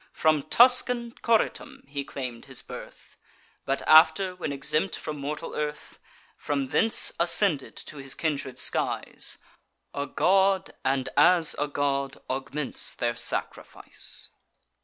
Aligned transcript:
From 0.13 0.41
Tuscan 0.41 1.11
Coritum 1.21 1.83
he 1.87 2.03
claim'd 2.03 2.45
his 2.45 2.63
birth; 2.63 3.17
But 3.65 3.83
after, 3.87 4.33
when 4.35 4.51
exempt 4.51 4.95
from 4.95 5.19
mortal 5.19 5.53
earth, 5.53 5.99
From 6.37 6.65
thence 6.69 7.13
ascended 7.19 7.75
to 7.85 7.97
his 7.97 8.15
kindred 8.15 8.57
skies, 8.57 9.37
A 9.93 10.07
god, 10.07 10.73
and, 10.83 11.07
as 11.15 11.55
a 11.59 11.67
god, 11.67 12.17
augments 12.31 12.95
their 12.95 13.15
sacrifice." 13.15 14.29